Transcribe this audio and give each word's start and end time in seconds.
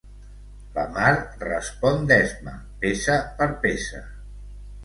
La 0.77 0.85
Mar 0.95 1.11
respon 1.43 2.09
d'esma, 2.13 2.57
peça 2.87 3.19
per 3.43 3.51
peça. 3.67 4.03